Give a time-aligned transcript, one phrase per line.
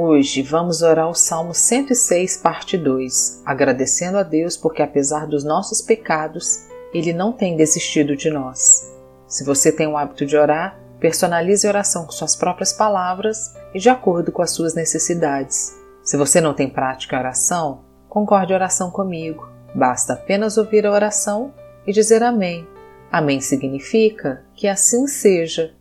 [0.00, 5.82] Hoje vamos orar o Salmo 106, parte 2, agradecendo a Deus porque, apesar dos nossos
[5.82, 8.94] pecados, Ele não tem desistido de nós.
[9.26, 13.80] Se você tem o hábito de orar, personalize a oração com suas próprias palavras e
[13.80, 15.76] de acordo com as suas necessidades.
[16.00, 19.48] Se você não tem prática em oração, concorde a oração comigo.
[19.74, 21.52] Basta apenas ouvir a oração
[21.84, 22.64] e dizer Amém.
[23.10, 25.74] Amém significa que assim seja.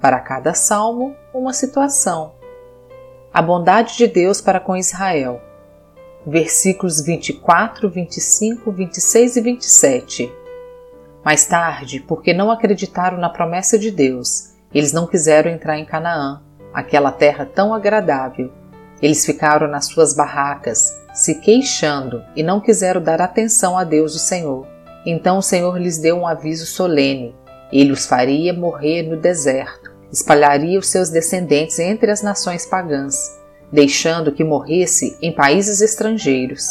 [0.00, 2.34] Para cada salmo, uma situação
[3.34, 5.42] a bondade de Deus para com Israel.
[6.24, 10.32] Versículos 24, 25, 26 e 27.
[11.24, 16.42] Mais tarde, porque não acreditaram na promessa de Deus, eles não quiseram entrar em Canaã,
[16.72, 18.52] aquela terra tão agradável.
[19.02, 24.20] Eles ficaram nas suas barracas, se queixando e não quiseram dar atenção a Deus o
[24.20, 24.64] Senhor.
[25.04, 27.34] Então o Senhor lhes deu um aviso solene:
[27.72, 33.16] ele os faria morrer no deserto espalharia os seus descendentes entre as nações pagãs,
[33.72, 36.64] deixando que morresse em países estrangeiros.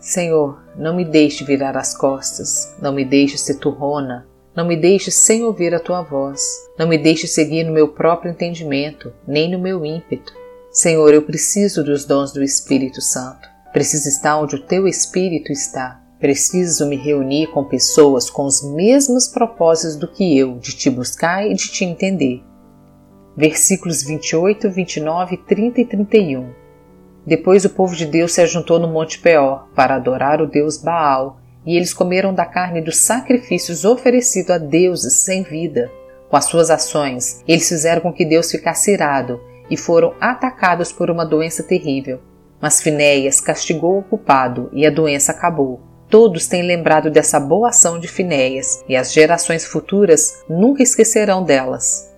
[0.00, 5.10] Senhor, não me deixe virar as costas, não me deixe ser turrona, não me deixe
[5.10, 6.40] sem ouvir a tua voz,
[6.78, 10.32] não me deixe seguir no meu próprio entendimento, nem no meu ímpeto.
[10.70, 13.48] Senhor, eu preciso dos dons do Espírito Santo.
[13.72, 16.00] Preciso estar onde o teu Espírito está.
[16.24, 21.46] Preciso me reunir com pessoas com os mesmos propósitos do que eu, de te buscar
[21.46, 22.42] e de te entender.
[23.36, 26.48] Versículos 28, 29, 30 e 31.
[27.26, 31.40] Depois o povo de Deus se ajuntou no Monte Peor para adorar o deus Baal,
[31.66, 35.92] e eles comeram da carne dos sacrifícios oferecidos a deuses sem vida.
[36.30, 41.10] Com as suas ações, eles fizeram com que Deus ficasse irado e foram atacados por
[41.10, 42.18] uma doença terrível.
[42.62, 45.92] Mas Finéias castigou o culpado e a doença acabou.
[46.14, 52.08] Todos têm lembrado dessa boa ação de Finéias e as gerações futuras nunca esquecerão delas.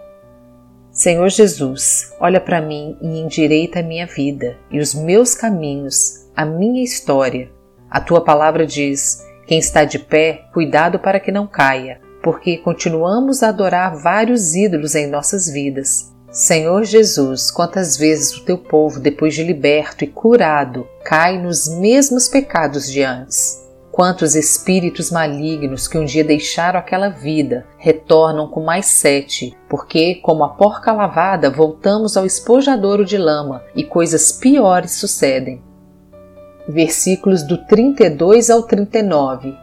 [0.93, 6.45] Senhor Jesus, olha para mim e endireita a minha vida e os meus caminhos, a
[6.45, 7.51] minha história.
[7.91, 13.43] A tua palavra diz: quem está de pé, cuidado para que não caia, porque continuamos
[13.43, 16.15] a adorar vários ídolos em nossas vidas.
[16.31, 22.29] Senhor Jesus, quantas vezes o teu povo, depois de liberto e curado, cai nos mesmos
[22.29, 23.65] pecados de antes.
[23.97, 30.45] Quantos espíritos malignos que um dia deixaram aquela vida retornam com mais sete, porque, como
[30.45, 35.63] a porca lavada, voltamos ao espojadouro de lama e coisas piores sucedem.
[36.69, 39.57] Versículos do 32 ao 39.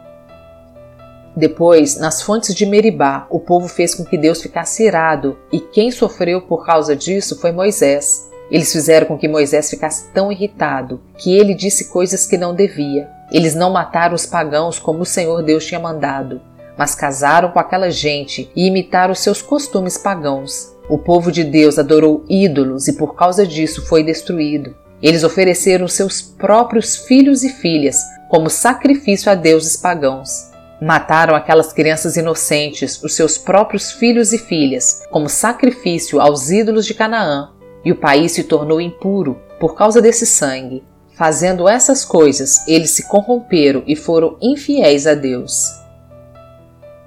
[1.36, 5.92] Depois, nas fontes de Meribá, o povo fez com que Deus ficasse irado, e quem
[5.92, 8.33] sofreu por causa disso foi Moisés.
[8.50, 13.08] Eles fizeram com que Moisés ficasse tão irritado que ele disse coisas que não devia.
[13.32, 16.40] Eles não mataram os pagãos como o Senhor Deus tinha mandado,
[16.76, 20.74] mas casaram com aquela gente e imitaram seus costumes pagãos.
[20.88, 24.76] O povo de Deus adorou ídolos e por causa disso foi destruído.
[25.02, 30.50] Eles ofereceram seus próprios filhos e filhas como sacrifício a deuses pagãos.
[30.80, 36.94] Mataram aquelas crianças inocentes, os seus próprios filhos e filhas, como sacrifício aos ídolos de
[36.94, 37.52] Canaã,
[37.84, 40.82] e o país se tornou impuro por causa desse sangue.
[41.16, 45.70] Fazendo essas coisas, eles se corromperam e foram infiéis a Deus.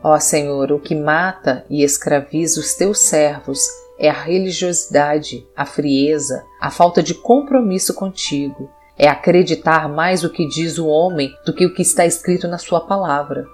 [0.02, 3.60] Ó Senhor, o que mata e escraviza os teus servos
[4.00, 8.70] é a religiosidade, a frieza, a falta de compromisso contigo.
[8.98, 12.58] É acreditar mais o que diz o homem do que o que está escrito na
[12.58, 13.46] sua palavra.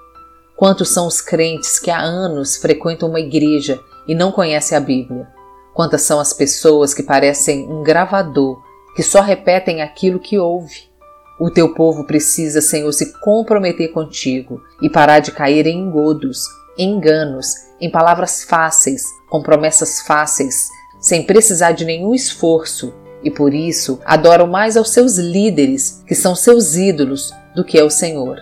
[0.55, 5.27] Quantos são os crentes que há anos frequentam uma igreja e não conhecem a Bíblia?
[5.73, 8.61] Quantas são as pessoas que parecem um gravador
[8.95, 10.91] que só repetem aquilo que ouve.
[11.39, 16.45] O teu povo precisa, Senhor, se comprometer contigo e parar de cair em engodos,
[16.77, 17.47] enganos,
[17.81, 20.69] em palavras fáceis, com promessas fáceis,
[21.01, 22.93] sem precisar de nenhum esforço,
[23.23, 27.89] e por isso adoram mais aos seus líderes, que são seus ídolos, do que ao
[27.89, 28.39] Senhor.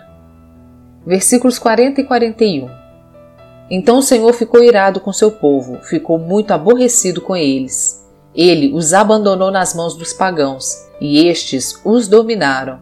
[1.05, 2.80] Versículos 40 e 41.
[3.71, 8.01] Então o Senhor ficou irado com seu povo, ficou muito aborrecido com eles
[8.33, 12.79] ele os abandonou nas mãos dos pagãos, e estes os dominaram.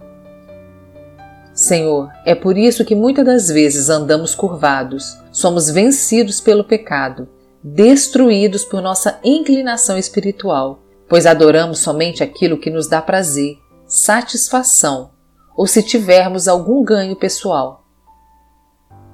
[1.54, 7.28] Senhor, é por isso que muitas das vezes andamos curvados, somos vencidos pelo pecado,
[7.62, 15.10] destruídos por nossa inclinação espiritual, pois adoramos somente aquilo que nos dá prazer, satisfação,
[15.58, 17.84] ou se tivermos algum ganho pessoal.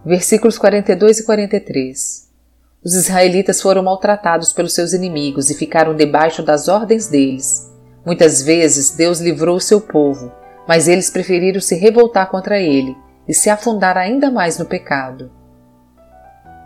[0.05, 2.29] Versículos 42 e 43
[2.83, 7.73] Os israelitas foram maltratados pelos seus inimigos e ficaram debaixo das ordens deles.
[8.05, 10.31] Muitas vezes Deus livrou seu povo,
[10.67, 12.95] mas eles preferiram se revoltar contra ele
[13.27, 15.31] e se afundar ainda mais no pecado.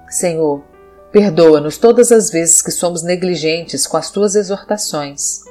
[0.09, 0.61] Senhor,
[1.09, 5.43] perdoa-nos todas as vezes que somos negligentes com as tuas exortações.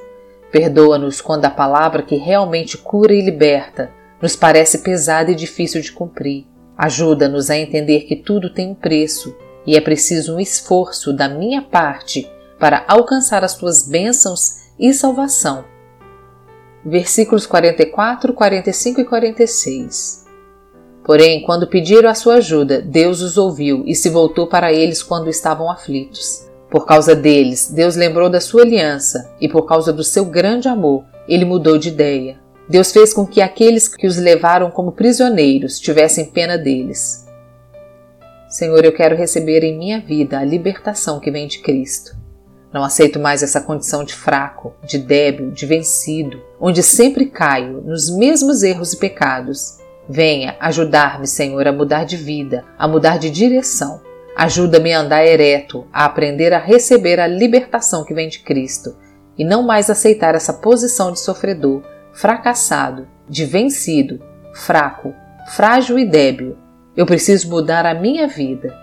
[0.52, 5.90] Perdoa-nos quando a palavra que realmente cura e liberta nos parece pesada e difícil de
[5.90, 6.44] cumprir.
[6.78, 9.36] Ajuda-nos a entender que tudo tem um preço
[9.66, 15.64] e é preciso um esforço da minha parte para alcançar as tuas bênçãos e salvação.
[16.84, 20.26] Versículos 44, 45 e 46.
[21.04, 25.28] Porém, quando pediram a sua ajuda, Deus os ouviu e se voltou para eles quando
[25.28, 26.46] estavam aflitos.
[26.70, 31.04] Por causa deles, Deus lembrou da sua aliança e por causa do seu grande amor,
[31.26, 32.38] ele mudou de ideia.
[32.68, 37.26] Deus fez com que aqueles que os levaram como prisioneiros tivessem pena deles.
[38.48, 42.16] Senhor, eu quero receber em minha vida a libertação que vem de Cristo.
[42.72, 48.10] Não aceito mais essa condição de fraco, de débil, de vencido, onde sempre caio nos
[48.10, 49.78] mesmos erros e pecados.
[50.06, 54.02] Venha ajudar-me, Senhor, a mudar de vida, a mudar de direção.
[54.36, 58.94] Ajuda-me a andar ereto, a aprender a receber a libertação que vem de Cristo
[59.36, 61.82] e não mais aceitar essa posição de sofredor,
[62.18, 64.20] fracassado, de vencido,
[64.52, 65.14] fraco,
[65.54, 66.56] frágil e débil.
[66.96, 68.76] Eu preciso mudar a minha vida.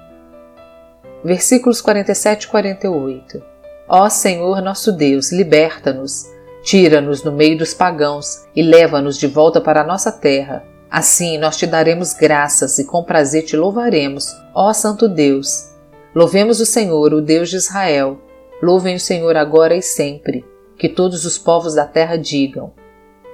[1.22, 3.44] Versículos 47 e 48.
[3.90, 6.24] Ó Senhor nosso Deus, liberta-nos,
[6.64, 10.64] tira-nos no meio dos pagãos e leva-nos de volta para a nossa terra.
[10.90, 15.72] Assim nós te daremos graças e com prazer te louvaremos, ó Santo Deus.
[16.16, 18.18] Louvemos o Senhor, o Deus de Israel.
[18.64, 20.46] Louvem o Senhor agora e sempre.
[20.78, 22.72] Que todos os povos da terra digam: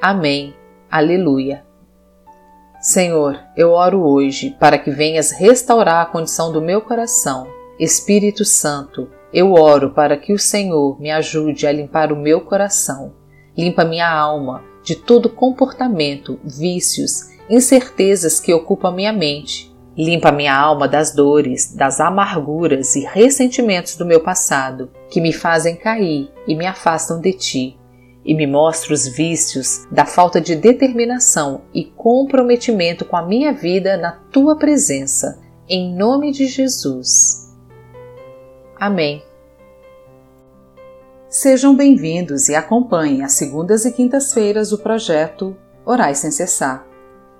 [0.02, 0.56] Amém.
[0.90, 1.64] Aleluia.
[2.82, 7.48] Senhor, eu oro hoje para que venhas restaurar a condição do meu coração.
[7.80, 13.14] Espírito Santo, eu oro para que o Senhor me ajude a limpar o meu coração.
[13.56, 19.72] Limpa minha alma de todo comportamento, vícios, incertezas que ocupam minha mente.
[19.96, 25.76] Limpa minha alma das dores, das amarguras e ressentimentos do meu passado, que me fazem
[25.76, 27.81] cair e me afastam de ti
[28.24, 33.98] e me mostra os vícios da falta de determinação e comprometimento com a minha vida
[33.98, 35.40] na tua presença.
[35.68, 37.52] Em nome de Jesus.
[38.80, 39.24] Amém.
[41.30, 46.86] Sejam bem-vindos e acompanhem às segundas e quintas-feiras o projeto Orais Sem Cessar.